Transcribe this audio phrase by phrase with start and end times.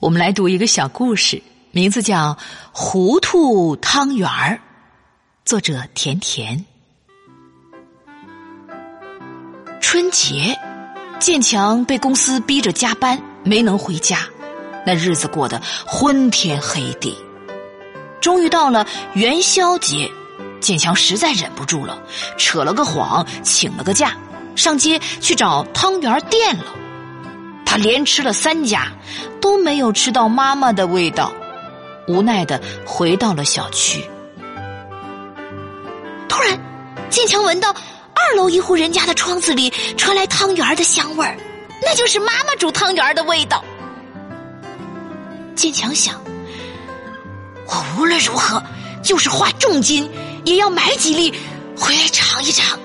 [0.00, 1.42] 我们来读一个小故事，
[1.72, 2.32] 名字叫
[2.72, 4.54] 《糊涂汤圆儿》，
[5.44, 6.64] 作者甜甜。
[9.78, 10.58] 春节，
[11.18, 14.20] 建强被公司逼着加班，没能回家，
[14.86, 17.14] 那日子过得昏天黑地。
[18.22, 20.10] 终于到了元宵节，
[20.62, 22.02] 建强实在忍不住了，
[22.38, 24.16] 扯了个谎，请了个假，
[24.56, 26.64] 上街去找汤圆店了。
[27.70, 28.88] 他连吃了三家，
[29.40, 31.32] 都没有吃到妈妈的味道，
[32.08, 34.04] 无奈的回到了小区。
[36.28, 36.58] 突然，
[37.10, 41.36] 建强闻到二楼一户人家的窗子里传来汤圆的香味儿，
[41.80, 43.64] 那就是妈妈煮汤圆的味道。
[45.54, 46.20] 建强想，
[47.68, 48.60] 我无论如何，
[49.00, 50.10] 就是花重金
[50.44, 51.32] 也要买几粒
[51.78, 52.76] 回来尝一尝。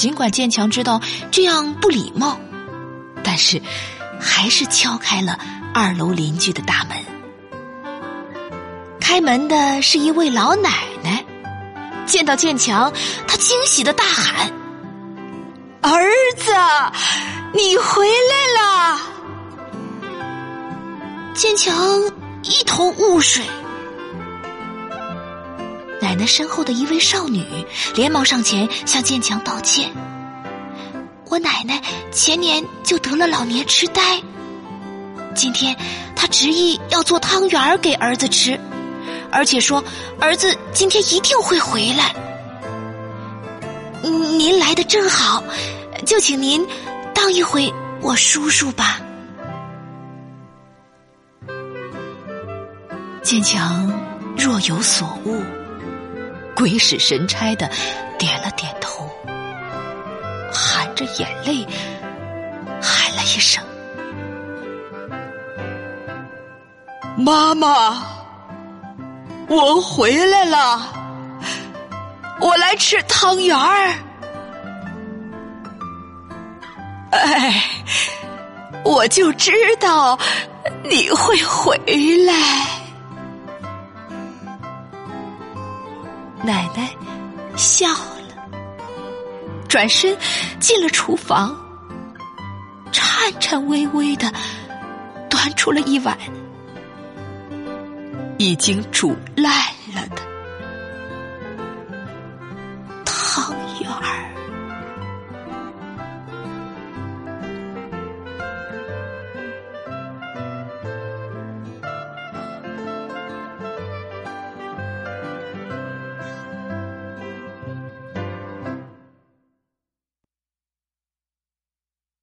[0.00, 2.40] 尽管建强知道这样不礼貌，
[3.22, 3.60] 但是
[4.18, 5.38] 还是敲开了
[5.74, 6.96] 二楼邻居的大门。
[8.98, 10.70] 开门的是一位老奶
[11.04, 11.22] 奶，
[12.06, 12.90] 见到建强，
[13.28, 14.50] 她惊喜的大喊
[15.84, 16.50] ：“儿子，
[17.52, 19.00] 你回来了！”
[21.36, 21.76] 建强
[22.42, 23.44] 一头雾水。
[26.10, 27.46] 奶奶身后的一位少女
[27.94, 29.92] 连忙上前向建强道歉。
[31.26, 31.80] 我奶奶
[32.10, 34.20] 前年就得了老年痴呆，
[35.36, 35.76] 今天
[36.16, 38.58] 她执意要做汤圆给儿子吃，
[39.30, 39.84] 而且说
[40.18, 42.12] 儿子今天一定会回来。
[44.02, 45.44] 您来的正好，
[46.04, 46.66] 就请您
[47.14, 49.00] 当一回我叔叔吧。
[53.22, 53.88] 建强
[54.36, 55.40] 若有所悟。
[56.54, 57.68] 鬼使神差的
[58.18, 59.10] 点了点头，
[60.52, 61.66] 含着眼泪
[62.80, 63.64] 喊了一声
[67.16, 68.02] ：“妈妈，
[69.48, 70.92] 我回来了，
[72.40, 73.92] 我来吃汤圆儿。”
[77.12, 77.64] 哎，
[78.84, 80.18] 我就知道
[80.84, 81.76] 你会回
[82.26, 82.79] 来。
[87.80, 88.34] 笑了，
[89.66, 90.14] 转身
[90.60, 91.56] 进了厨房，
[92.92, 94.30] 颤颤巍巍的
[95.30, 96.14] 端出了一碗
[98.36, 99.59] 已经煮烂